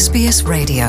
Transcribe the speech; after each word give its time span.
SBS 0.00 0.44
Radio. 0.48 0.86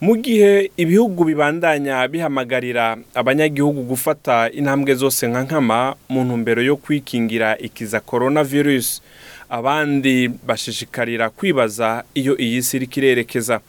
Mu 0.00 0.16
gihe 0.16 0.70
ibihugu 0.76 1.24
bibandanya 1.24 2.08
bihamagarira 2.08 2.96
abanyagihugu 3.14 3.82
gufata 3.82 4.50
intambwe 4.50 4.94
zose 4.94 5.28
nka 5.28 5.42
nkama 5.42 5.94
mu 6.08 6.20
ntumbero 6.24 6.62
yo 6.62 6.76
kwikingira 6.76 7.58
ikiza 7.58 8.00
coronavirus 8.00 9.02
abandi 9.48 10.28
bashishikarira 10.28 11.30
kwibaza 11.30 12.04
iyo 12.14 12.34
iyi 12.38 12.62
si 12.62 12.76
iriko 12.76 13.00
irerekeza. 13.00 13.60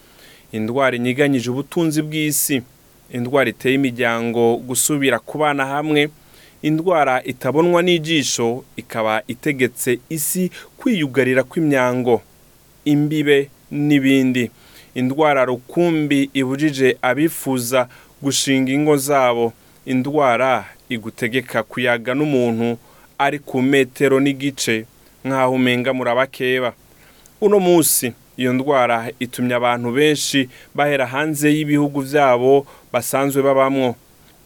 Indwara 0.52 0.96
inyiganyije 0.96 1.50
ubutunzi 1.50 2.02
bw'isi 2.02 2.62
indwara 3.16 3.50
iteye 3.50 3.74
imiryango 3.74 4.56
gusubira 4.56 5.18
kubana 5.18 5.66
hamwe 5.66 6.10
indwara 6.62 7.22
itabonwa 7.24 7.82
n'ijisho 7.82 8.64
ikaba 8.76 9.22
itegetse 9.26 9.98
isi 10.10 10.50
kwiyugarira 10.78 11.42
kw'imyango. 11.42 12.22
Imbibe 12.84 13.50
n'ibindi. 13.70 14.50
Indwara 14.94 15.44
rukumbi 15.44 16.30
ibujije 16.34 16.96
abifuza 17.02 17.88
gushinga 18.22 18.72
ingo 18.72 18.96
zabo. 18.96 19.52
Indwara 19.86 20.64
igutegeka 20.88 21.62
kuyaga 21.62 22.14
n'umuntu 22.14 22.78
ari 23.18 23.38
ku 23.38 23.62
metero 23.62 24.20
n'igice 24.20 24.84
nk'aho 25.24 25.52
umenga 25.54 25.92
murabakeba 25.92 26.72
uno 27.40 27.60
munsi 27.60 28.12
iyo 28.36 28.52
ndwara 28.52 29.10
itumye 29.20 29.54
abantu 29.54 29.92
benshi 29.92 30.48
bahera 30.74 31.06
hanze 31.06 31.48
y'ibihugu 31.54 32.02
byabo 32.02 32.66
basanzwe 32.92 33.42
babamwo. 33.42 33.94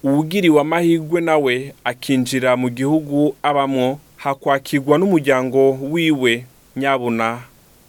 Uwugiriwe 0.03 0.61
amahirwe 0.61 1.21
nawe 1.21 1.75
akinjira 1.85 2.57
mu 2.57 2.69
gihugu 2.71 3.35
abamwo 3.43 3.99
hakwakirwa 4.17 4.99
n'umuryango 4.99 5.79
wiwe 5.91 6.45
nyabuna 6.77 7.39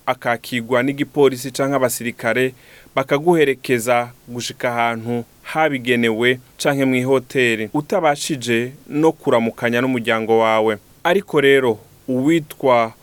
akakigwa 0.09 0.83
n'igipolisi 0.83 1.51
cyangwa 1.51 1.75
abasirikare 1.77 2.53
bakaguherekeza 2.95 4.09
gushika 4.27 4.69
ahantu 4.73 5.23
habigenewe 5.43 6.39
canke 6.57 6.85
mu 6.85 6.95
ihoteli 6.95 7.69
utabashije 7.73 8.71
no 8.89 9.11
kuramukanya 9.11 9.81
n'umuryango 9.81 10.39
wawe. 10.39 10.77
Ariko 11.03 11.41
rero 11.41 11.77
uwitwa 12.07 12.93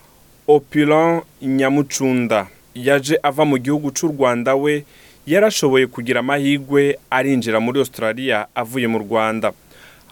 Opulent 0.49 1.23
Nyamucunda 1.43 2.47
yaje 2.75 3.19
ava 3.23 3.45
mu 3.45 3.59
gihugu 3.59 3.91
cy'u 3.91 4.09
Rwanda 4.15 4.55
we 4.55 4.85
yarashoboye 5.27 5.87
kugira 5.87 6.21
amahirwe 6.21 6.99
arinjira 7.11 7.61
muri 7.61 7.79
Australia 7.79 8.47
avuye 8.55 8.87
mu 8.87 8.99
Rwanda. 8.99 9.53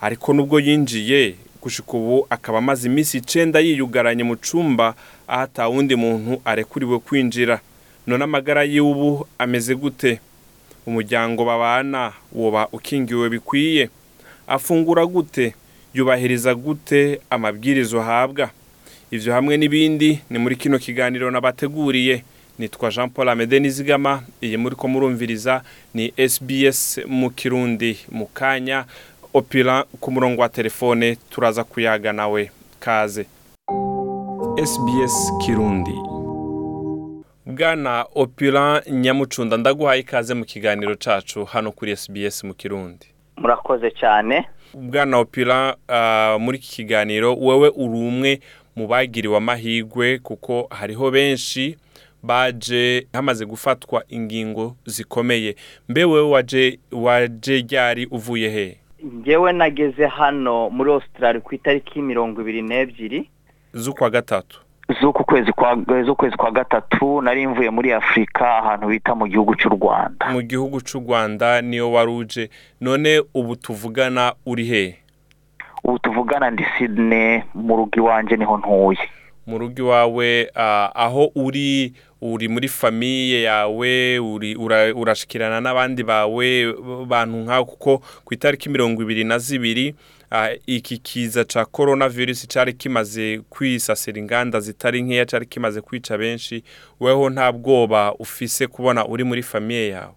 Ariko 0.01 0.33
nubwo 0.35 0.61
yinjiye 0.61 1.35
gushika 1.65 1.93
ubu 1.93 2.27
akaba 2.31 2.59
amaze 2.59 2.89
iminsi 2.89 3.17
icenda 3.19 3.61
yiyugaranye 3.61 4.25
mu 4.25 4.37
cumba 4.37 4.95
aho 5.29 5.43
ata 5.43 5.65
muntu 5.97 6.41
arekuriwe 6.45 6.99
kwinjira. 6.99 7.61
None 8.07 8.25
amagara 8.25 8.65
y'ubu 8.65 9.27
ameze 9.39 9.75
gute? 9.75 10.21
Umuryango 10.87 11.45
babana 11.45 12.13
woba 12.33 12.69
ukingiwe 12.73 13.29
bikwiye? 13.31 13.89
Afungura 14.47 15.07
gute? 15.07 15.55
Yubahiriza 15.95 16.55
gute? 16.55 17.21
Amabwiriza 17.31 17.97
uhabwa? 17.99 18.51
Ivyo 19.11 19.33
hamwe 19.33 19.57
n'ibindi 19.57 20.21
ni 20.31 20.39
muri 20.39 20.57
kino 20.57 20.79
kiganiro 20.79 21.31
nabateguriye. 21.31 22.23
Nitwa 22.59 22.91
Jean 22.91 23.11
Paul 23.11 23.29
Amede 23.29 23.61
Nizigama 23.61 24.23
iyi 24.43 24.57
muri 24.57 24.77
ko 24.77 24.89
murumviriza 24.89 25.63
ni 25.95 26.13
SBS 26.29 27.01
mu 27.07 27.31
Kirundi 27.31 27.99
mu 28.13 28.27
kanya. 28.27 28.85
Opulent 29.35 29.87
ku 30.01 30.11
murongo 30.13 30.43
wa 30.43 30.49
telefone 30.49 31.17
turaza 31.31 31.65
kuyaga 31.65 32.13
nawe 32.13 32.51
kaze. 32.81 33.27
SBS 34.65 35.33
Kirundi. 35.47 35.95
Bwana 37.47 38.07
Opulent 38.15 38.87
Nyamucunda 38.91 39.57
ndaguhaye 39.57 40.01
ikaze 40.01 40.35
mu 40.35 40.45
kiganiro 40.45 40.97
cacu 40.97 41.45
hano 41.45 41.73
kuri 41.73 41.97
SBS 41.97 42.45
mu 42.45 42.55
Kirundi. 42.55 43.07
Murakoze 43.37 43.91
cyane. 43.91 44.49
Bwana 44.75 45.19
Opulent 45.19 45.77
uh, 45.89 46.41
muri 46.41 46.59
iki 46.59 46.69
kiganiro 46.71 47.37
wewe 47.37 47.69
uri 47.69 47.99
umwe 47.99 48.41
mu 48.77 48.87
bagiriwe 48.87 49.37
amahirwe 49.37 50.19
kuko 50.19 50.67
hariho 50.71 51.11
benshi 51.11 51.77
baje 52.23 53.07
hamaze 53.13 53.47
gufatwa 53.47 54.05
ingingo 54.09 54.77
zikomeye. 54.87 55.57
Mbe 55.89 56.05
wewe 56.05 56.31
waje 56.31 56.79
waje 56.93 57.59
ryari 57.61 58.07
uvuye 58.07 58.51
he? 58.51 58.84
Ngewe 59.05 59.53
nageze 59.53 60.07
hano 60.07 60.71
muri 60.71 60.91
Australia 60.93 61.41
ku 61.41 61.55
itariki 61.55 62.03
mirongo 62.03 62.41
ibiri 62.41 62.63
n'ebyiri. 62.63 63.31
Z'ukwa 63.75 64.11
gatatu. 64.11 64.61
Z'ukwezi 65.01 66.37
kwa 66.37 66.51
gatatu 66.51 67.23
nari 67.23 67.47
mvuye 67.47 67.71
muri 67.71 67.93
afurika 67.93 68.59
ahantu 68.59 68.87
bita 68.89 69.15
mu 69.15 69.27
gihugu 69.29 69.55
cy'u 69.57 69.69
rwanda. 69.71 70.29
Mu 70.33 70.43
gihugu 70.43 70.81
cy'u 70.81 71.01
rwanda 71.01 71.61
niyo 71.63 71.93
wari 71.93 72.11
uje. 72.13 72.51
None 72.81 73.23
ubu 73.35 73.57
tuvugana 73.57 74.35
uri 74.47 74.65
he? 74.65 74.99
Ubu 75.85 75.99
tuvugana 75.99 76.51
ndi 76.51 76.67
Sydney 76.79 77.43
mu 77.55 77.77
rugo 77.77 77.97
iwanjye 77.97 78.37
ni 78.37 78.45
ho 78.45 78.57
ntuye. 78.59 78.99
Mu 79.47 79.59
rugo 79.59 79.83
iwawe 79.83 80.51
ah, 80.55 80.91
aho 80.95 81.31
uri 81.35 81.93
uri 82.21 82.49
muri 82.49 82.69
famiye 82.69 83.43
yawe 83.43 84.19
urashikirana 84.95 85.61
n'abandi 85.61 86.03
bawe 86.03 86.73
bantu 87.07 87.37
nkawe 87.37 87.65
kuko 87.65 87.99
ku 88.25 88.35
itariki 88.35 88.69
mirongo 88.69 89.03
ibiri 89.03 89.25
na 89.25 89.39
zibiri 89.39 89.95
iki 90.67 90.99
kiza 90.99 91.45
ca 91.45 91.65
coronavirus 91.65 92.49
cari 92.49 92.73
kimaze 92.73 93.41
kwisasira 93.51 94.19
inganda 94.19 94.61
zitari 94.61 95.03
nkeya 95.03 95.27
cari 95.27 95.47
kimaze 95.47 95.81
kwica 95.81 96.19
benshi. 96.19 96.65
Weho 97.01 97.31
nta 97.31 97.53
bwoba 97.53 98.15
ufise 98.19 98.67
kubona 98.67 99.07
uri 99.07 99.25
muri 99.25 99.43
famiye 99.43 99.89
yawe? 99.89 100.15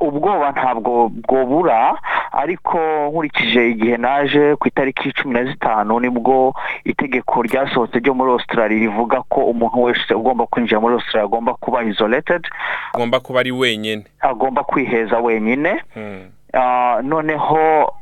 Ubwoba 0.00 0.50
ntabwo 0.50 1.08
bwobura. 1.08 1.98
Ariko 2.32 2.78
nkurikije 3.10 3.70
igihe 3.70 3.96
naje 3.96 4.56
ku 4.56 4.68
itariki 4.68 5.12
cumi 5.12 5.34
na 5.34 5.44
zitanu 5.44 6.00
ni 6.00 6.10
bwo 6.10 6.54
itegeko 6.84 7.42
ryasohotse 7.42 7.98
ryo 7.98 8.14
muri 8.14 8.30
Australia 8.32 8.78
rivuga 8.78 9.22
ko 9.28 9.40
umuntu 9.40 9.82
wese 9.82 10.14
ugomba 10.14 10.46
kwinjira 10.46 10.80
muri 10.80 10.94
Australia 10.94 11.24
agomba 11.24 11.54
kuba 11.54 11.82
isolated 11.84 12.46
agomba 12.94 13.20
kuba 13.20 13.40
ari 13.40 13.52
wenyene 13.52 14.04
agomba 14.20 14.62
kwiheza 14.64 15.18
wenyine 15.18 15.82
Hmm. 15.94 16.30
Noneho 17.02 17.92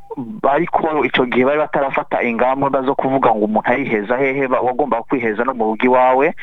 ariko 0.51 1.05
icyo 1.05 1.25
gihe 1.25 1.45
bari 1.45 1.59
batarafata 1.59 2.23
ingamba 2.23 2.81
zo 2.81 2.95
kuvuga 2.95 3.29
ngo 3.35 3.45
umuntu 3.45 3.69
ariheza 3.69 4.17
hehe 4.17 4.47
ba- 4.47 4.59
wagombaga 4.61 5.03
kwiheza 5.03 5.43
no 5.45 5.53
mu 5.53 5.63
rugo 5.63 5.85
iwawe 5.85 6.33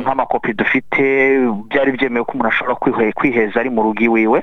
nk'amakopi 0.00 0.52
dufite 0.52 1.38
byari 1.68 1.92
byemewe 1.92 2.24
ko 2.24 2.32
umuntu 2.32 2.48
ashobora 2.48 2.74
kwihe- 2.74 3.12
kwiheza 3.12 3.60
ari 3.60 3.70
mu 3.70 3.82
rugo 3.82 4.02
iwiwe. 4.04 4.42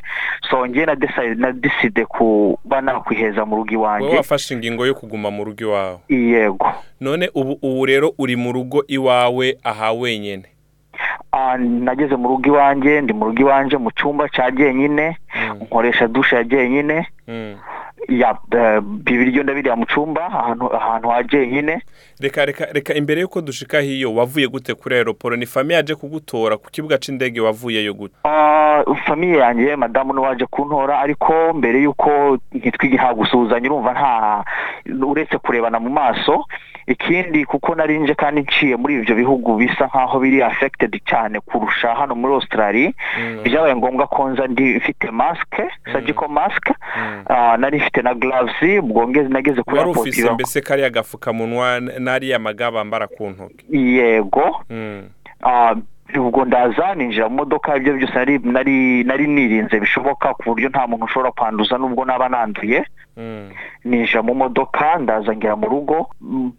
So 0.50 0.66
njye 0.68 0.86
na 0.86 0.96
decide 0.96 1.36
na 1.36 1.52
decide 1.52 2.06
kuba 2.06 2.82
nakwiheza 2.82 3.46
mu 3.46 3.56
rugo 3.56 3.74
iwanjye. 3.74 4.16
Wafashe 4.18 4.54
ingingo 4.54 4.86
yo 4.86 4.94
kuguma 4.96 5.32
mu 5.32 5.44
rugo 5.44 5.64
iwawe. 5.64 5.98
Yego. 6.10 6.72
None 7.02 7.30
ubu 7.34 7.58
ubu 7.62 7.86
rero 7.86 8.14
uri 8.18 8.36
mu 8.36 8.52
rugo 8.52 8.84
iwawe 8.88 9.58
aha 9.64 9.92
wenyene 9.94 10.46
Ah, 10.46 10.57
nageze 11.58 12.16
mu 12.16 12.28
rugo 12.28 12.48
iwanjye 12.50 13.02
ndi 13.02 13.14
mu 13.14 13.26
rugo 13.26 13.42
iwanjye 13.42 13.78
mu 13.78 13.92
cyumba 13.92 14.30
cya 14.30 14.52
jyenyine 14.52 15.18
nkoresha 15.62 16.08
dushe 16.08 16.36
ya 16.36 16.44
jyenyine. 16.44 17.08
Ya 18.08 18.38
eh, 18.52 18.82
ibiryo 19.12 19.44
ndabirya 19.44 19.76
mu 19.76 19.86
cyumba 19.86 20.26
ahantu 20.26 20.74
ahantu 20.76 21.10
ha 21.10 21.24
jyenyine 21.24 21.82
reka 22.20 22.46
reka 22.46 22.66
reka 22.74 22.94
imbere 22.94 23.22
yuko 23.22 23.42
dushika 23.42 23.80
hiyo 23.80 24.14
wavuye 24.16 24.48
gute 24.48 24.74
kuri 24.74 24.96
aeroporo? 24.96 25.36
Ni 25.36 25.46
famiye 25.46 25.76
yaje 25.76 25.96
kugutora 25.96 26.58
ku 26.58 26.72
kibuga 26.72 26.98
c'indege 26.98 27.42
wavuyeyo 27.42 27.94
gute? 27.94 28.16
Ah, 28.24 28.84
famiye 29.06 29.38
yanjye 29.38 29.76
madamu 29.76 30.14
ni 30.14 30.20
we 30.20 30.28
waje 30.28 30.46
kuntora 30.46 31.00
ariko 31.00 31.54
mbere 31.54 31.82
y'uko 31.82 32.38
ntitwigiha 32.54 33.14
gusuhuzanya 33.14 33.68
urumva 33.70 33.92
nta 33.94 34.44
uretse 35.06 35.38
kurebana 35.38 35.80
mu 35.80 35.90
maso. 35.90 36.46
Ikindi 36.88 37.46
kuko 37.46 37.76
nari 37.76 38.00
nje 38.00 38.16
kandi 38.16 38.42
nciye 38.42 38.76
muri 38.76 38.96
ibyo 38.96 39.16
bihugu 39.16 39.56
bisa 39.56 39.86
nk'aho 39.92 40.20
biri 40.20 40.40
affected 40.44 41.02
cyane 41.06 41.40
kurusha 41.40 41.96
hano 41.96 42.16
muri 42.16 42.34
Australia. 42.34 42.92
Byabaye 43.44 43.76
ngombwa 43.76 44.08
ko 44.08 44.30
nza 44.30 44.48
ndi 44.48 44.76
mfite 44.80 45.08
surgical 45.92 46.30
mask 46.30 46.72
Ah, 47.30 47.58
nari 47.58 47.78
mfite 47.78 47.97
na 48.02 48.14
gloves 48.14 48.56
ubwo 48.80 49.08
ngeze 49.08 49.30
nageze 49.30 49.62
iba- 50.22 50.34
mbese 50.34 50.62
kariya 50.62 50.90
gafukamunwa 50.90 51.78
n- 51.78 51.92
n'ariya 52.00 52.40
maga 52.40 52.72
bambara 52.72 53.08
ku 53.08 53.30
ntoki? 53.30 53.66
Yego. 53.70 54.64
Hmm. 54.70 55.10
Ah, 55.44 55.76
ubwo 56.16 56.46
ndaza 56.46 56.96
ninjira 56.96 57.30
mu 57.30 57.36
modoka 57.36 57.76
ibyo 57.78 57.94
byose 57.94 58.14
nari 58.16 58.40
nari 58.40 59.04
nari 59.04 59.28
nirinze 59.28 59.80
bishoboka 59.80 60.34
ku 60.34 60.44
buryo 60.44 60.70
nta 60.70 60.88
muntu 60.88 61.06
ushobora 61.06 61.32
kwanduza 61.32 61.78
nubwo 61.78 62.06
naba 62.06 62.30
nanduye. 62.30 62.86
Hmm. 63.16 63.50
ninjira 63.86 64.22
mu 64.24 64.34
modoka 64.36 64.98
ndaza 65.00 65.36
ngera 65.36 65.56
mu 65.56 65.68
rugo. 65.70 66.10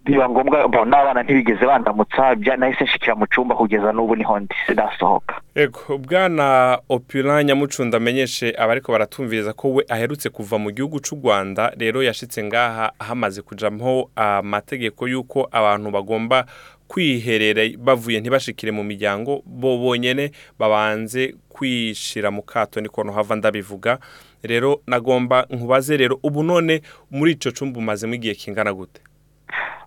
Biba 0.04 0.28
ngombwa 0.28 0.84
n'abana 0.86 1.22
ntibigeze 1.22 1.66
bandamutsa 1.66 2.34
nahise 2.58 2.84
nshikira 2.84 3.14
mu 3.14 3.26
cyumba 3.26 3.54
kugeza 3.54 3.92
n'ubu 3.92 4.16
ni 4.16 4.24
ho 4.24 4.38
ndi 4.40 4.54
sinasohoka 4.66 5.34
ego 5.54 5.98
bwana 5.98 6.78
opulent 6.88 7.46
nyamucunda 7.46 7.96
amenyeshe 7.96 8.54
abariko 8.58 8.92
baratumviriza 8.92 9.52
ko 9.52 9.74
we 9.74 9.84
aherutse 9.88 10.30
kuva 10.30 10.58
mu 10.58 10.70
gihugu 10.70 11.00
c'u 11.00 11.14
rwanda 11.16 11.72
rero 11.78 12.02
yashitse 12.02 12.44
ngaha 12.44 12.92
hamaze 12.98 13.42
kujamwo 13.42 14.10
amategeko 14.16 15.08
y'uko 15.08 15.48
abantu 15.52 15.90
bagomba 15.90 16.44
kwiherera 16.88 17.62
bavuye 17.78 18.20
ntibashikire 18.20 18.72
mu 18.72 18.82
miryango 18.84 19.42
bo 19.46 19.76
bonyene 19.78 20.30
babanze 20.58 21.34
kwishira 21.48 22.30
mu 22.30 22.42
kato 22.42 22.80
niko 22.80 23.12
hava 23.12 23.36
ndabivuga. 23.36 23.98
Rero 24.42 24.80
nagomba 24.86 25.46
nkubaze 25.50 25.96
rero 25.96 26.18
ubu 26.22 26.42
none 26.42 26.82
muri 27.10 27.32
ico 27.32 27.50
cumba 27.50 27.78
umazemo 27.78 28.14
igihe 28.14 28.34
kingana 28.34 28.72
gute? 28.72 29.00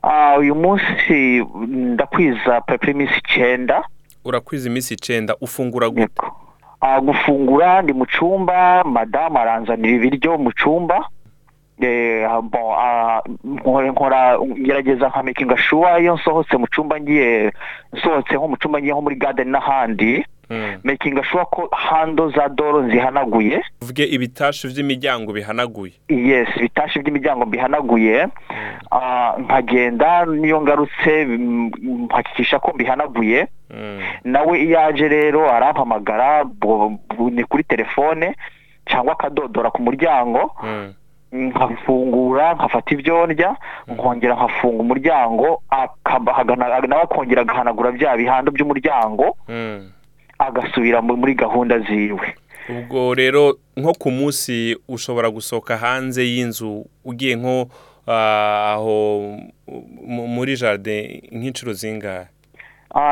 Ah, 0.03 0.37
uyu 0.39 0.55
munsi 0.55 1.43
ndakwiza 1.67 2.61
pepe 2.61 2.91
iminsi 2.91 3.13
icenda. 3.17 3.83
Urakwiza 4.25 4.69
iminsi 4.69 4.93
icenda 4.93 5.35
ufungura 5.41 5.89
gute. 5.89 6.21
Ah, 6.81 7.01
gufungura 7.01 7.81
ndi 7.81 7.93
mu 7.93 8.05
cumba 8.05 8.83
madamu 8.83 9.37
aranzanira 9.37 9.95
ibiryo 9.95 10.37
mu 10.37 10.51
cumba. 10.51 11.09
Nkora 13.43 13.91
nkora- 13.91 14.39
ngerageza 14.39 15.07
nka 15.09 15.23
making 15.23 15.57
sure 15.57 16.01
iyo 16.01 16.15
nsohotse 16.15 16.57
mu 16.57 16.67
cumba 16.67 16.99
ngiye 17.01 17.51
nsohotse 17.93 18.33
nko 18.35 18.47
mu 18.47 18.57
cumba 18.57 18.79
ngiye 18.79 18.93
nko 18.93 19.01
muri 19.01 19.15
garden 19.15 19.49
n'ahandi 19.51 20.25
Mm. 20.51 20.83
making 20.83 21.15
sure 21.23 21.45
ko 21.51 21.69
hando 21.71 22.29
za 22.29 22.49
doro 22.49 22.81
nzihanaguye. 22.83 23.63
Uvuge 23.81 24.03
ibitashu 24.03 24.67
vy'imiryango 24.67 25.31
bihanaguye. 25.33 25.93
Yes 26.09 26.49
ibitashi 26.59 26.99
by'imiryango 26.99 27.45
mbihanaguye 27.45 28.27
Ah, 28.91 29.35
nkagenda 29.39 30.25
niyo 30.25 30.61
ngarutse 30.61 31.25
mpakikisha 31.79 32.59
ko 32.59 32.71
mbihanaguye. 32.75 33.47
Mm. 33.71 33.99
nawe 34.23 34.59
iyo 34.59 34.79
aje 34.83 35.07
rero 35.07 35.47
arampamagara 35.51 36.43
ni 37.31 37.43
kuri 37.43 37.63
telefone 37.63 38.35
cyangwa 38.85 39.13
akadodora 39.13 39.71
ku 39.71 39.79
muryango. 39.81 40.51
Nkafungura 41.31 42.53
nkafata 42.53 42.93
ibyo 42.93 43.27
ndya 43.27 43.55
nkongera 43.87 44.35
nkafunga 44.35 44.81
umuryango 44.83 45.61
nawe 46.87 47.01
akongera 47.03 47.41
agahanagura 47.41 47.91
bya 47.91 48.17
bihando 48.17 48.51
by'umuryango 48.51 49.37
Mm. 49.47 49.89
agasubira 50.39 51.01
mu- 51.01 51.17
muri 51.17 51.33
gahunda 51.35 51.79
ziwe. 51.79 52.35
Ubwo 52.69 53.13
rero 53.15 53.57
nko 53.77 53.93
ku 53.93 54.11
munsi 54.11 54.77
ushobora 54.87 55.29
gusohoka 55.29 55.77
hanze 55.77 56.23
y'inzu 56.25 56.85
ugiye 57.05 57.35
nko 57.35 57.67
ah, 58.07 58.73
aho 58.73 59.37
mu- 60.07 60.27
muri 60.27 60.55
jardin 60.55 61.21
nk'inshuro 61.31 61.73
zingahe 61.73 62.19
Ah, 62.19 62.27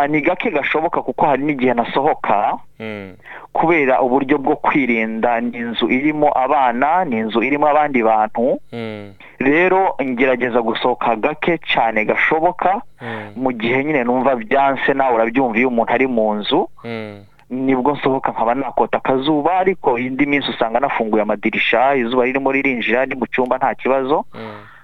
ni 0.10 0.22
gake 0.22 0.52
gashoboka 0.52 1.02
kuko 1.02 1.26
hari 1.26 1.44
n'igihe 1.44 1.74
nasohoka 1.74 2.58
Mm. 2.80 3.14
kubera 3.54 4.02
uburyo 4.02 4.38
bwo 4.38 4.56
kwirinda 4.56 5.42
ni 5.42 5.58
inzu 5.58 5.90
irimo 5.92 6.32
abana 6.38 7.06
ni 7.06 7.18
inzu 7.20 7.44
irimo 7.44 7.68
abandi 7.68 8.04
bantu 8.04 8.60
Mm. 8.72 9.14
rero 9.40 9.96
ngerageza 10.04 10.62
gusohoka 10.62 11.16
gake 11.16 11.58
cyane 11.68 12.06
gashoboka 12.06 12.82
Mm. 13.02 13.32
mu 13.36 13.52
gihe 13.52 13.84
nyine 13.84 14.04
numva 14.04 14.36
byanse 14.36 14.94
nawe 14.94 15.16
urabyumva 15.16 15.58
iyo 15.60 15.68
umuntu 15.68 15.92
ari 15.94 16.08
mu 16.08 16.34
nzu 16.40 16.70
ni 17.50 17.76
bwo 17.76 17.92
nsohoka 18.00 18.32
nkaba 18.32 18.56
nakota 18.56 18.98
akazuba 18.98 19.58
ariko 19.60 19.98
indi 20.00 20.26
minsi 20.26 20.50
usanga 20.50 20.80
nafunguye 20.80 21.24
amadirisha 21.24 21.96
izuba 21.96 22.26
ririmo 22.26 22.52
ririnjira 22.52 23.06
ndi 23.06 23.16
mu 23.16 23.28
cyumba 23.28 23.58
nta 23.58 23.76
kibazo. 23.76 24.26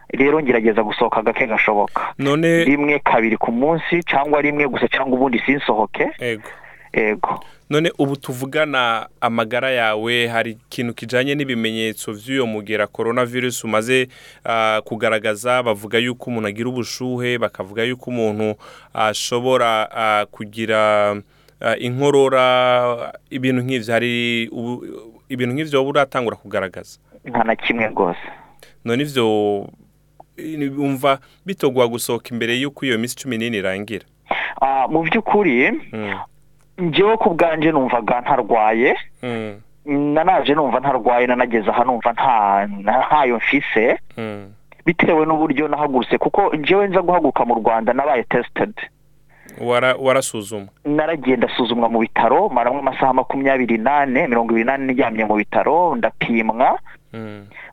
Rero 0.10 0.42
ngerageza 0.42 0.84
gusohoka 0.84 1.22
gake 1.22 1.48
gashoboka. 1.48 2.14
None 2.18 2.64
rimwe 2.64 3.00
kabiri 3.00 3.38
ku 3.38 3.52
munsi 3.52 4.04
cyangwa 4.04 4.42
rimwe 4.42 4.68
gusa 4.68 4.88
cyangwa 4.88 5.18
ubundi 5.18 5.40
sinsohoke. 5.46 6.08
Ego. 6.20 6.50
Ego. 6.94 7.40
None 7.70 7.92
ubu 7.98 8.16
tuvugana 8.16 9.08
amagara 9.22 9.72
yawe 9.72 10.28
hari 10.28 10.52
ikintu 10.52 10.94
kijanye 10.94 11.36
n'ibimenyetso 11.36 12.14
vy'uyo 12.14 12.46
mugera 12.46 12.88
coronavirus 12.88 13.64
umaze 13.64 14.08
ah, 14.46 14.82
kugaragaza 14.86 15.64
bavuga 15.64 15.98
yuko 15.98 16.30
umuntu 16.30 16.48
agira 16.48 16.70
ubushuhe 16.70 17.38
bakavuga 17.38 17.84
yuko 17.84 18.10
umuntu 18.10 18.56
ashobora 18.94 19.90
ah, 19.92 20.26
kugira 20.32 21.12
ah, 21.62 21.76
inkorora 21.78 23.14
ibintu 23.30 23.62
nk'ivyo 23.66 23.94
hari 23.94 24.44
ibintu 25.30 25.54
nk'ivyo 25.54 25.80
wowe 25.80 25.90
uratangura 25.90 26.38
kugaragaza? 26.38 27.00
Nta 27.26 27.44
na 27.44 27.56
kimwe 27.56 27.88
rwose. 27.88 28.22
None 28.86 29.04
ivyo 29.04 29.26
eh, 30.38 30.80
umva 30.80 31.20
bitogwa 31.46 31.88
gusohoka 31.88 32.30
imbere 32.32 32.54
yuko 32.56 32.86
iyo 32.86 32.98
minsi 32.98 33.16
cumi 33.16 33.38
n'ine 33.38 33.58
irangira. 33.58 34.06
Ah, 34.62 34.88
mu 34.88 35.04
by'ukuri 35.04 35.72
Mm, 35.94 36.16
njyewe 36.78 37.18
ku 37.18 37.30
bwanjye 37.30 37.72
numvaga 37.72 38.22
ntarwaye. 38.22 38.96
Mm, 39.24 39.56
nanaje 40.14 40.54
numva 40.56 40.80
ntarwaye 40.80 41.28
nanageze 41.28 41.70
aha 41.70 41.84
numva 41.84 42.12
nta 42.12 42.68
ntayo 42.68 43.38
mfise. 43.38 44.00
Mm. 44.18 44.52
bitewe 44.86 45.26
n'uburyo 45.26 45.68
nahagurutse 45.68 46.18
kuko 46.18 46.56
njyewe 46.56 46.88
nza 46.88 47.02
guhaguruka 47.02 47.46
mu 47.46 47.56
rwanda 47.56 47.94
nabaye 47.94 48.24
tested. 48.24 48.74
Wara- 49.62 49.96
warasuzumwa? 49.96 50.68
Naragiye 50.86 51.38
ndasuzumwa 51.38 51.90
mu 51.90 52.00
bitaro 52.00 52.50
maramwe 52.50 52.80
amasaha 52.80 53.14
makumyabiri 53.14 53.78
n'ane 53.78 54.28
mirongo 54.28 54.52
ibiri 54.54 54.66
n'ane 54.66 54.94
ndyamye 54.94 55.26
mu 55.26 55.36
bitaro 55.42 55.96
ndapimwa. 55.96 56.78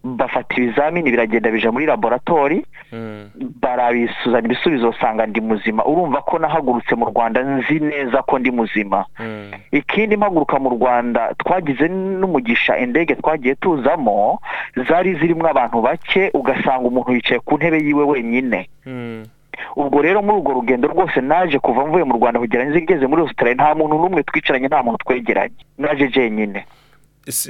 Bafata 0.04 0.54
ibizamini 0.56 1.10
biragenda 1.10 1.50
bija 1.50 1.72
muri 1.72 1.86
laboratori 1.86 2.66
mm. 2.92 3.30
barabisuzanya 3.60 4.46
ibisubizo 4.46 4.88
usanga 4.88 5.26
ndi 5.26 5.40
muzima. 5.40 5.84
Urumva 5.84 6.20
ko 6.22 6.38
nahagurutse 6.38 6.94
mu 6.94 7.04
rwanda 7.10 7.42
nzi 7.42 7.80
neza 7.80 8.22
ko 8.22 8.38
ndi 8.38 8.50
muzima. 8.50 9.04
Mm, 9.20 9.50
ikindi 9.72 10.16
mpaguruka 10.16 10.58
mu 10.58 10.70
rwanda 10.70 11.34
twagize 11.38 11.88
n'umugisha 11.88 12.78
indege 12.78 13.14
twagiye 13.14 13.54
tuzamo 13.54 14.38
zari 14.88 15.14
zirimo 15.14 15.48
abantu 15.48 15.80
bake 15.82 16.30
ugasanga 16.34 16.88
umuntu 16.88 17.12
yicaye 17.12 17.40
ku 17.40 17.56
ntebe 17.56 17.78
yiwe 17.78 18.04
wenyine. 18.04 18.68
Mm. 18.86 19.24
ubwo 19.76 20.02
rero 20.02 20.22
muri 20.22 20.38
urwo 20.38 20.52
rugendo 20.52 20.88
rwose 20.88 21.20
naje 21.20 21.58
kuva 21.58 21.86
mvuye 21.86 22.04
mu 22.04 22.16
rwanda 22.16 22.40
kugira 22.40 22.64
ngo 22.66 22.78
ngeze 22.80 23.06
muri 23.06 23.22
Australia 23.22 23.54
nta 23.54 23.74
muntu 23.74 23.94
n'umwe 23.98 24.22
twicaranye 24.22 24.66
nta 24.66 24.82
muntu 24.82 24.98
twegeranye. 25.04 25.54
Naje 25.78 26.06
ntu- 26.08 26.64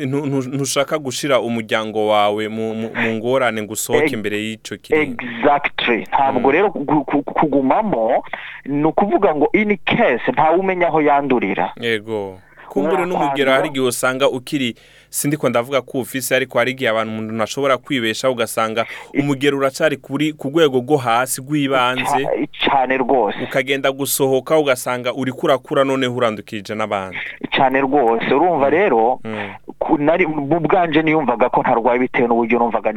ntushaka 0.07 0.99
gushira 0.99 1.41
umuryango 1.41 2.09
wawe 2.09 2.49
mu 2.49 2.75
ngorane 3.17 3.63
ngo 3.63 3.73
usohoke 3.73 4.13
imbere 4.13 4.37
y'ico 4.39 4.77
kiringo 4.77 5.17
exactly. 5.25 6.05
Ntabwo 6.13 6.53
rero 6.53 6.69
gu- 6.69 7.05
gu- 7.05 7.23
kugumamo 7.23 8.23
ni 8.67 8.85
ukuvuga 8.85 9.35
ngo 9.35 9.49
in 9.53 9.77
case 9.85 10.33
ntawe 10.33 10.57
umenya 10.59 10.87
aho 10.89 11.01
yandurira. 11.01 11.73
Yego. 11.81 12.39
Kumbure 12.73 13.05
n'umugero 13.07 13.53
hari 13.53 13.69
igihe 13.69 13.85
usanga 13.87 14.29
ukiri 14.31 14.75
sindiko 15.11 15.49
ndavuga 15.49 15.81
ko 15.85 15.99
ufise 16.01 16.37
ariko 16.37 16.59
hari 16.59 16.71
igihe 16.73 16.89
abantu 16.91 17.13
umuntu 17.13 17.43
ashobora 17.45 17.77
kwibesha 17.79 18.31
ugasanga 18.31 18.87
umugero 19.21 19.59
uracari 19.59 19.97
kuri 19.97 20.33
ku 20.33 20.49
rwego 20.49 20.79
rwo 20.81 20.97
hasi 20.97 21.41
rw'ibanze. 21.45 22.49
Cyane 22.65 22.97
rwose. 22.97 23.37
Ukagenda 23.45 23.93
gusohoka 23.93 24.59
ugasanga 24.59 25.13
uri 25.15 25.33
kurakura 25.33 25.85
noneho 25.85 26.15
urandukirije 26.17 26.75
n'abandi. 26.75 27.19
Cyane 27.53 27.81
rwose. 27.81 28.25
Urumva 28.35 28.71
rero 28.71 29.21
Mm, 29.25 29.53
ku- 29.79 29.99
nari 29.99 30.27
mu 30.27 30.61
bwanje 30.61 31.03
niyumvaga 31.03 31.49
ko 31.53 31.61
ntarwaye 31.61 31.99
bitewe 31.99 32.29
n'uburyo 32.29 32.59
numvaga 32.59 32.93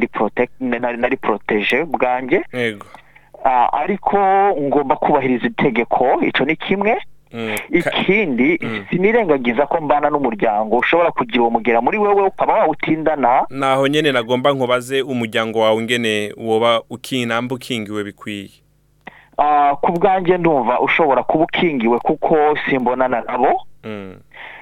nari 0.60 0.96
nari 0.96 1.16
protege 1.16 1.84
bwanjye. 1.84 2.40
Ah, 3.44 3.68
ariko 3.72 4.16
ngomba 4.58 4.96
kubahiriza 4.96 5.46
itegeko 5.46 6.18
ico 6.24 6.44
ni 6.44 6.56
kimwe. 6.56 6.96
Ikindi 7.70 8.58
Mm. 8.62 8.84
sinirengagiza 8.90 9.66
ko 9.66 9.80
mbana 9.80 10.10
n'umuryango 10.10 10.76
ushobora 10.78 11.10
kugira 11.10 11.40
uwo 11.42 11.50
mugera 11.50 11.80
muri 11.80 11.98
wewe 11.98 12.22
ukaba 12.22 12.52
wawutindana. 12.54 13.46
Naho 13.50 13.86
nyene 13.88 14.12
nagomba 14.12 14.52
nkubaze 14.52 15.02
umuryango 15.02 15.60
wawe 15.60 15.80
ingene 15.82 16.32
woba 16.36 16.82
ukinamba 16.90 17.54
ukingiwe 17.54 18.04
bikwiye. 18.04 18.50
Ah, 19.38 19.76
ku 19.82 19.92
bwanjye 19.92 20.38
ndumva 20.38 20.80
ushobora 20.80 21.22
kuba 21.22 21.44
ukingiwe 21.44 21.98
kuko 21.98 22.36
simbonana 22.70 23.20
nabo. 23.26 23.52
Mm, 23.84 24.16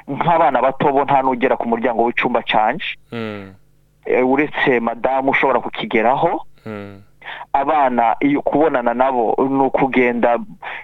nk'abana 0.08 0.62
bato 0.62 0.92
bo 0.92 1.04
nta 1.04 1.22
n'ugera 1.22 1.56
ku 1.56 1.68
muryango 1.68 2.04
w'icyumba 2.04 2.42
canje 2.42 2.84
mm, 3.12 3.52
Eh, 4.06 4.20
uretse 4.28 4.80
madamu 4.80 5.30
ushobora 5.30 5.60
kukigeraho. 5.60 6.44
Mm, 6.66 7.00
abana 7.54 8.16
kubonana 8.44 8.94
nabo 8.94 9.36
ni 9.50 9.62
ukugenda 9.62 10.38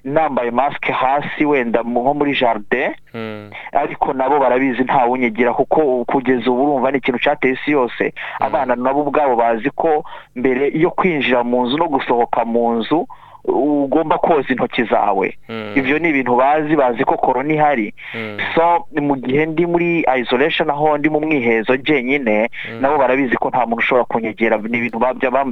nambaye 0.05 0.51
masike 0.51 0.93
hasi 0.93 1.45
wenda 1.45 1.83
nko 1.83 2.15
muri 2.15 2.37
jardin 2.41 2.95
mm, 3.15 3.51
ariko 3.73 4.13
nabo 4.13 4.39
barabizi 4.39 4.83
ntawunyigira 4.83 5.53
kuko 5.55 6.05
kugeza 6.05 6.51
ubu 6.51 6.63
urumva 6.63 6.91
ni 6.91 6.99
ikintu 6.99 7.19
cyateye 7.21 7.55
isi 7.55 7.71
yose. 7.71 8.15
Abana 8.41 8.77
nabo 8.77 9.01
ubwabo 9.03 9.37
bazi 9.37 9.71
ko 9.71 10.05
mbere 10.37 10.71
yo 10.75 10.91
kwinjira 10.91 11.45
mu 11.45 11.67
nzu 11.67 11.77
no 11.79 11.89
gusohoka 11.89 12.45
mu 12.45 12.73
nzu 12.73 13.07
ugomba 13.45 14.19
koza 14.19 14.49
intoki 14.49 14.85
zawe. 14.85 15.37
Mm, 15.49 15.73
ibyo 15.77 15.99
ni 15.99 16.09
ibintu 16.09 16.37
bazi 16.37 16.77
bazi 16.77 17.05
ko 17.05 17.17
korona 17.17 17.55
ihari. 17.55 17.95
Mm. 18.15 18.39
so 18.55 18.87
mu 19.01 19.17
gihe 19.17 19.47
ndi 19.47 19.67
muri 19.67 20.05
isolation 20.21 20.71
aho 20.71 20.99
ndi 20.99 21.09
mu 21.11 21.21
mwihezo 21.21 21.77
jyenyine 21.77 22.51
nabo 22.81 22.99
barabizi 22.99 23.37
ko 23.37 23.49
nta 23.49 23.67
muntu 23.67 23.79
ushobora 23.79 24.05
kunyegera. 24.05 24.57
Ni 24.59 24.79
ibintu 24.79 24.99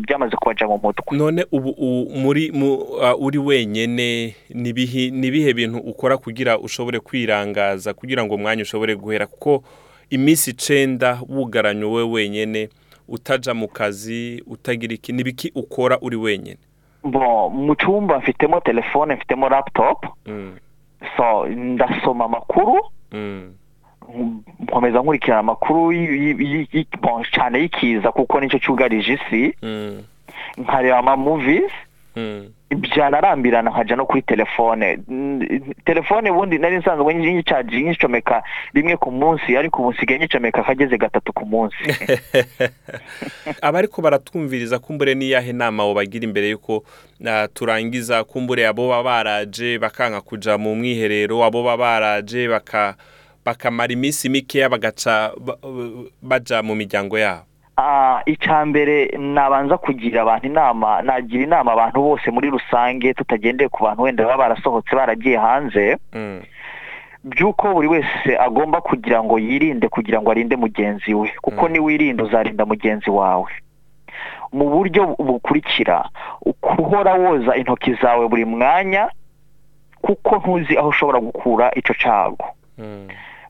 byamaze 0.07 0.37
kubaja 0.37 0.67
mu 0.67 0.81
mutwe. 0.83 1.19
None 1.19 1.47
ubu 1.53 1.75
muri 2.15 2.51
mu 2.53 2.79
uri 3.19 3.39
wenyene 3.39 4.35
nibihe 4.51 5.11
nibihe 5.11 5.53
bintu 5.55 5.79
ukora 5.79 6.17
kugira 6.17 6.59
ushobore 6.59 7.01
kwirangaza 7.01 7.95
kugira 7.95 8.25
ngo 8.25 8.35
umwanya 8.35 8.63
ushobore 8.63 8.95
guhera? 8.97 9.27
Kuko 9.27 9.63
iminsi 10.11 10.51
icenda 10.51 11.21
wugaranye 11.29 11.85
wowe 11.85 12.03
wenyene 12.03 12.69
utaja 13.09 13.55
mu 13.55 13.69
kazi 13.69 14.43
utagira 14.47 14.95
iki 14.95 15.13
nibiki 15.13 15.53
ukora 15.55 15.99
uri 16.01 16.17
wenyene? 16.17 16.59
bo 16.61 16.68
mu 17.49 17.75
cyumba 17.77 18.19
mfitemo 18.19 18.61
telefone 18.61 19.15
mfitemo 19.15 19.49
laptop 19.49 20.07
Mm. 20.27 20.57
so 21.17 21.47
ndasoma 21.49 22.25
amakuru 22.25 22.81
Mm. 23.13 23.53
nkomeza 24.61 24.99
nkurikirana 25.01 25.41
amakuru 25.41 25.93
cyane 27.33 27.59
y'ikiza 27.61 28.13
kuko 28.13 28.41
ni 28.41 28.49
cyo 28.49 28.59
cyugarije 28.59 29.13
isi 29.15 29.55
Mm. 29.63 30.03
nkareba 30.59 30.99
ama 30.99 31.17
movies 32.19 32.59
byanarambirana 32.71 33.71
nkajya 33.71 33.97
no 33.97 34.07
kuri 34.07 34.23
telefone. 34.23 34.99
Telefone 35.85 36.31
ubundi 36.31 36.59
nari 36.59 36.77
nsanzwe 36.77 37.15
nyicaji 37.15 37.83
nyicomeka 37.83 38.43
rimwe 38.75 38.97
ku 38.97 39.11
munsi 39.11 39.57
ariko 39.57 39.83
ubu 39.83 39.93
nsigaye 39.93 40.21
nyicomeka 40.21 40.61
akageze 40.61 40.99
gatatu 40.99 41.33
ku 41.33 41.47
munsi. 41.47 41.77
Abariko 43.63 44.03
baratwumviriza 44.03 44.79
kumbure 44.79 45.15
n'iyahe 45.15 45.53
nama 45.53 45.85
wobagira 45.85 46.25
imbere 46.25 46.51
yuko 46.51 46.85
turangiza 47.55 48.25
kumbure 48.25 48.67
abo 48.67 48.89
baba 48.89 49.03
baraje 49.03 49.79
bakanka 49.79 50.21
kuja 50.21 50.59
mu 50.59 50.75
mwiherero 50.77 51.45
abo 51.45 51.63
baba 51.63 51.77
baraje 51.77 52.49
baka 52.49 52.95
bakamara 53.45 53.93
iminsi 53.93 54.29
mikeya 54.29 54.69
bagaca 54.69 55.33
ba- 55.41 55.59
baja 56.23 56.63
mu 56.63 56.75
miryango 56.75 57.19
yabo. 57.19 57.48
Icya 58.27 58.65
mbere 58.67 59.15
nabanza 59.19 59.79
kugira 59.79 60.23
abantu 60.23 60.47
inama 60.51 61.03
nagira 61.03 61.43
inama 61.45 61.73
abantu 61.73 62.03
bose 62.03 62.27
muri 62.31 62.51
rusange 62.51 63.15
tutagendeye 63.15 63.69
ku 63.69 63.85
bantu 63.85 64.03
wenda 64.03 64.25
baba 64.27 64.37
barasohotse 64.51 64.97
baragiye 64.97 65.37
hanze 65.39 65.97
Mm. 66.15 66.41
by'uko 67.25 67.75
buri 67.75 67.89
wese 67.89 68.31
agomba 68.39 68.81
kugira 68.81 69.23
ngo 69.23 69.39
yirinde 69.39 69.89
kugira 69.89 70.21
ngo 70.23 70.31
arinde 70.31 70.57
mugenzi 70.57 71.15
we 71.15 71.29
kuko 71.43 71.67
Mm. 71.67 71.73
niwirinda 71.73 72.25
uzarinda 72.25 72.67
mugenzi 72.67 73.11
wawe 73.11 73.51
mu 74.53 74.65
buryo 74.71 75.15
bukurikira 75.19 76.09
guhora 76.63 77.15
woza 77.15 77.57
intoki 77.57 77.95
zawe 78.03 78.29
buri 78.29 78.45
mwanya 78.45 79.09
kuko 80.03 80.37
ntuzi 80.39 80.79
aho 80.79 80.89
ushobora 80.89 81.21
gukura 81.21 81.71
icyo 81.79 81.95
cyago 81.95 82.45
Mm. 82.79 83.09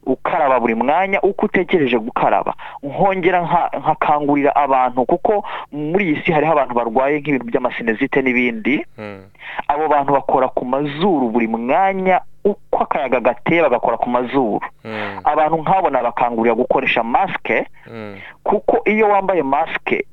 Ukaraba 0.08 0.60
buri 0.60 0.74
mwanya 0.74 1.20
uko 1.22 1.46
utekereje 1.46 1.98
gukaraba 1.98 2.54
nkongera 2.82 3.40
nka- 3.44 3.78
nkakangurira 3.78 4.56
abantu 4.56 5.04
kuko 5.04 5.44
muri 5.72 6.04
iyi 6.04 6.16
si 6.24 6.32
hariho 6.32 6.52
abantu 6.52 6.74
barwaye 6.74 7.20
nk'ibintu 7.20 7.44
by'amasinezite 7.46 8.22
n'ibindi 8.22 8.84
Mm. 8.98 9.22
abo 9.68 9.88
bantu 9.88 10.12
bakora 10.12 10.48
ku 10.48 10.64
mazuru 10.64 11.28
buri 11.28 11.46
mwanya 11.48 12.20
uko 12.44 12.78
akayaga 12.82 13.20
gateye 13.20 13.62
bagakora 13.62 13.96
ku 14.00 14.08
mazuru 14.10 14.64
Mm. 14.84 15.20
abantu 15.24 15.56
nk'abo 15.62 15.90
nabakangurira 15.90 16.54
gukoresha 16.56 17.02
masike 17.04 17.66
Mm. 17.86 18.16
kuko 18.42 18.80
iyo 18.88 19.08
wambaye 19.08 19.42
masike 19.42 20.04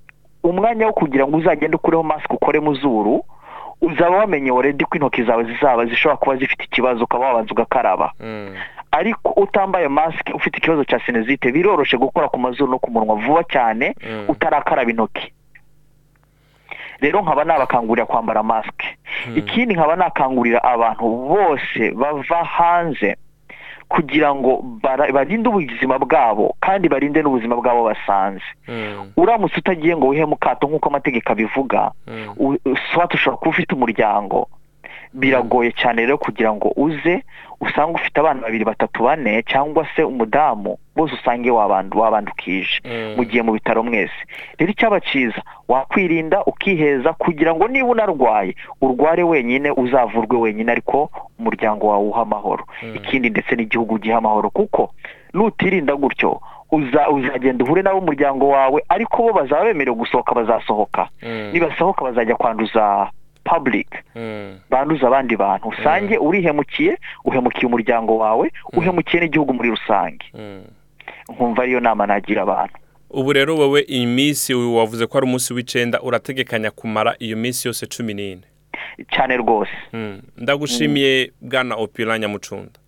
umwanya 0.43 0.85
wo 0.87 0.93
kugira 0.93 1.23
ngo 1.27 1.37
uzagende 1.37 1.75
ukureho 1.79 2.03
masike 2.03 2.33
ukore 2.35 2.59
mu 2.59 2.73
zuru 2.75 3.23
uzaba 3.81 4.17
wamenye 4.17 4.49
already 4.51 4.85
ko 4.85 4.95
intoki 4.97 5.23
zawe 5.23 5.43
zizaba 5.43 5.85
zishobora 5.85 6.17
kuba 6.17 6.35
zifite 6.35 6.63
ikibazo 6.63 7.03
ukaba 7.03 7.25
wabanza 7.27 7.51
ugakaraba. 7.51 8.11
Ariko 8.95 9.29
utambaye 9.43 9.87
masike 9.87 10.31
ufite 10.33 10.57
ikibazo 10.57 10.83
cya 10.87 10.99
sinezite 11.03 11.51
biroroshye 11.51 11.97
gukora 11.99 12.27
ku 12.31 12.39
mazuru 12.39 12.71
no 12.71 12.79
ku 12.79 12.87
munwa 12.91 13.15
vuba 13.19 13.43
cyane 13.43 13.91
Mm. 13.99 14.25
utarakaraba 14.31 14.87
intoki 14.91 15.33
rero 17.01 17.21
nkaba 17.21 17.43
nabakangurira 17.43 18.05
kwambara 18.05 18.43
masike 18.43 18.97
Mm. 19.27 19.37
ikindi 19.37 19.73
nkaba 19.75 19.95
nakangurira 19.95 20.63
abantu 20.63 21.03
bose 21.27 21.91
bava 21.91 22.43
hanze 22.43 23.15
kugira 23.89 24.33
ngo 24.35 24.63
barinde 25.13 25.49
ubuzima 25.49 25.99
bwabo 25.99 26.55
kandi 26.59 26.89
barinde 26.89 27.21
n'ubuzima 27.21 27.55
bwabo 27.55 27.83
basanze 27.85 28.45
Mm. 28.67 29.11
uramutse 29.17 29.59
utagiye 29.59 29.93
ngo 29.97 30.07
wihe 30.07 30.25
mu 30.25 30.37
kato 30.37 30.67
nk'uko 30.67 30.89
amategeko 30.89 31.31
abivuga 31.31 31.91
ushobora 32.65 33.37
kuba 33.37 33.49
ufite 33.51 33.75
umuryango 33.75 34.47
biragoye 35.15 35.71
cyane 35.71 36.01
rero 36.05 36.17
kugira 36.17 36.53
ngo 36.53 36.73
uze 36.75 37.23
usange 37.61 37.93
ufite 37.95 38.19
abana 38.19 38.41
babiri 38.41 38.65
batatu 38.65 39.03
bane 39.03 39.43
cyangwa 39.47 39.87
se 39.95 40.03
umudamu 40.03 40.77
bose 40.95 41.13
usange 41.15 41.51
wabandu 41.51 41.99
wabandukije 41.99 42.81
Mm. 42.85 43.13
mugiye 43.17 43.41
mu 43.43 43.51
bitaro 43.55 43.83
mwese 43.83 44.13
rero 44.59 44.71
icyaba 44.71 44.99
cyiza 44.99 45.41
wakwirinda 45.67 46.43
ukiheza 46.45 47.13
kugira 47.13 47.55
ngo 47.55 47.67
niba 47.67 47.87
unarwaye 47.87 48.55
urware 48.81 49.23
wenyine 49.23 49.71
uzavurwe 49.71 50.37
wenyine 50.37 50.71
ariko 50.71 51.09
umuryango 51.39 51.87
wawe 51.87 52.05
uha 52.07 52.21
amahoro 52.21 52.63
Mm. 52.83 52.95
ikindi 52.95 53.29
ndetse 53.29 53.55
n'igihugu 53.55 53.99
giha 53.99 54.17
amahoro 54.17 54.49
kuko 54.49 54.91
nutirinda 55.33 55.95
gutyo 55.95 56.41
uza 56.71 57.09
uzagenda 57.09 57.63
uhure 57.65 57.81
nabo 57.81 57.99
umuryango 57.99 58.47
wawe 58.49 58.83
ariko 58.89 59.23
bo 59.23 59.33
bazaba 59.33 59.63
bemerewe 59.63 59.95
gusohoka 59.97 60.35
bazasohoka 60.35 61.07
Mm. 61.23 61.49
nibasohoka 61.53 62.03
bazajya 62.03 62.35
kwanduza 62.35 63.09
public. 63.45 63.87
Mm. 64.15 64.57
banduza 64.69 65.07
abandi 65.07 65.35
bantu. 65.37 65.67
Usange 65.69 66.17
urihemukiye 66.17 66.97
uhemukiye 67.25 67.65
umuryango 67.67 68.17
wawe 68.17 68.51
uhemukiye 68.73 69.21
n'igihugu 69.23 69.53
muri 69.53 69.69
rusange. 69.69 70.25
Nkumva 71.29 71.61
ariyo 71.63 71.79
nama 71.79 72.05
nagira 72.07 72.41
abantu. 72.41 72.73
Ubu 73.09 73.33
rero 73.33 73.55
wowe 73.57 73.81
iyi 73.87 74.05
minsi 74.05 74.53
wavuze 74.53 75.05
ko 75.07 75.17
ari 75.17 75.27
umunsi 75.27 75.53
w'icenda 75.53 76.01
urategekanya 76.01 76.71
kumara 76.71 77.15
iyo 77.19 77.37
minsi 77.37 77.67
yose 77.67 77.85
cumi 77.87 78.13
n'ine. 78.13 78.41
Cyane 79.11 79.37
rwose. 79.37 79.71
Ndagushimiye 80.37 81.31
bwana 81.41 81.75
opira 81.75 82.19
nyamucunda. 82.19 82.71
Gu- 82.71 82.84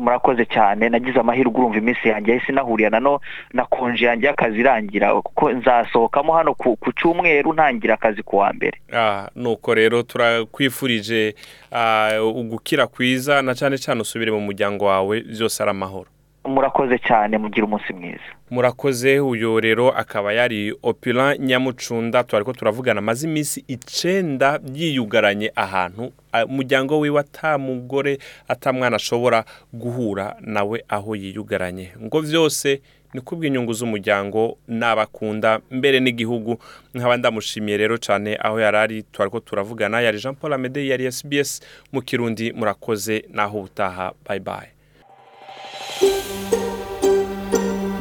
murakoze 0.00 0.44
cyane. 0.46 0.88
Nagize 0.88 1.20
amahirwe 1.20 1.54
urumva 1.58 1.78
iminsi 1.78 2.08
yanjye 2.08 2.32
yahise 2.32 2.52
nahurirana 2.52 3.00
no 3.00 3.20
na 3.52 3.64
konje 3.64 4.04
yanjye 4.06 4.26
y'akazi 4.26 4.60
irangira. 4.60 5.14
Kuko 5.22 5.52
nzasohokamo 5.52 6.32
hano 6.32 6.54
ku, 6.54 6.76
ku 6.76 6.92
cyumweru 6.92 7.52
ntangira 7.52 7.94
akazi 7.94 8.22
ku 8.22 8.36
wa 8.36 8.52
mbere. 8.52 8.78
Ah, 8.92 9.28
nuko 9.36 9.74
rero 9.74 10.02
turakwifurije 10.02 11.34
ah, 11.72 12.22
ugukira 12.22 12.86
kwiza 12.86 13.42
na 13.42 13.54
cyane 13.54 13.78
cyane 13.78 14.00
usubire 14.00 14.30
mu 14.32 14.40
muryango 14.40 14.84
wawe 14.84 15.20
byose 15.20 15.62
ari 15.62 15.70
amahoro. 15.70 16.13
Murakoze 16.44 16.98
cyane 16.98 17.38
mugira 17.38 17.66
umunsi 17.66 17.92
mwiza. 17.92 18.28
Murakoze 18.50 19.20
uyu 19.20 19.60
rero 19.60 19.90
akaba 19.90 20.32
yari 20.32 20.74
opira 20.82 21.36
nyamucunda 21.38 22.24
twari 22.24 22.44
ko 22.44 22.52
turavugana 22.52 22.98
amaze 22.98 23.26
iminsi 23.26 23.64
icenda 23.68 24.60
yiyugaranye 24.74 25.52
ahantu 25.56 26.12
ah, 26.32 26.44
umuryango 26.44 26.98
wiwe 27.00 27.20
atamugore 27.20 28.18
atamwana 28.48 28.96
ashobora 28.96 29.44
guhura 29.72 30.36
nawe 30.40 30.84
aho 30.88 31.16
yiyugaranye. 31.16 31.88
Ngo 32.02 32.22
byose 32.22 32.80
ni 33.14 33.20
kubw'inyungu 33.20 33.72
z'umuryango 33.72 34.58
n'abakunda 34.68 35.60
mbere 35.70 36.00
n'igihugu. 36.00 36.58
Nkaba 36.94 37.16
ndamushimiye 37.16 37.76
rero 37.76 37.96
cyane 37.96 38.36
aho 38.42 38.60
yari 38.60 38.76
ari 38.76 39.02
twari 39.12 39.30
ko 39.30 39.40
turavugana. 39.40 40.00
Yari 40.00 40.18
jean 40.18 40.34
paul 40.34 40.52
amede 40.52 40.86
yari 40.86 41.12
sbs 41.12 41.62
mu 41.92 42.02
kirundi. 42.02 42.52
Murakoze 42.52 43.24
naho 43.32 43.58
ubutaha 43.58 44.12
bye 44.28 44.73